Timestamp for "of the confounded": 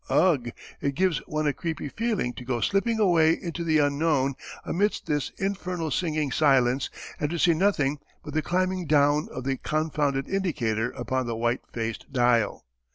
9.31-10.27